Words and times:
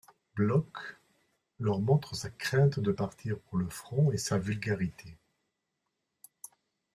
Bloch 0.33 0.95
leur 1.59 1.77
montre 1.79 2.15
sa 2.15 2.31
crainte 2.31 2.79
de 2.79 2.91
partir 2.91 3.37
pour 3.37 3.59
le 3.59 3.69
front 3.69 4.11
et 4.11 4.17
sa 4.17 4.39
vulgarité. 4.39 5.15